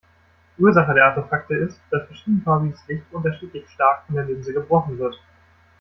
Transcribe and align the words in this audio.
Ursache 0.57 0.95
der 0.95 1.05
Artefakte 1.05 1.53
ist, 1.57 1.79
dass 1.91 2.07
verschiedenfarbiges 2.07 2.87
Licht 2.87 3.03
unterschiedlich 3.11 3.69
stark 3.69 4.07
von 4.07 4.15
der 4.15 4.25
Linse 4.25 4.51
gebrochen 4.51 4.97
wird. 4.97 5.13